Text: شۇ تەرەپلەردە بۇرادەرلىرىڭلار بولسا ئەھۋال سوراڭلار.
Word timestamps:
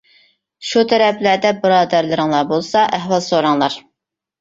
شۇ 0.69 0.83
تەرەپلەردە 0.93 1.53
بۇرادەرلىرىڭلار 1.67 2.51
بولسا 2.55 2.89
ئەھۋال 2.99 3.27
سوراڭلار. 3.31 3.83